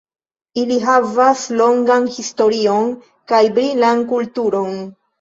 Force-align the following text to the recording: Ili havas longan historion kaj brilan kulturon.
Ili 0.61 0.77
havas 0.85 1.43
longan 1.59 2.09
historion 2.17 2.91
kaj 3.35 3.45
brilan 3.61 4.07
kulturon. 4.17 4.79